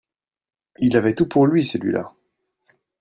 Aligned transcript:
Il 0.79 0.97
avait 0.97 1.13
tout 1.13 1.27
pour 1.29 1.45
lui, 1.45 1.63
celui-la 1.63 2.11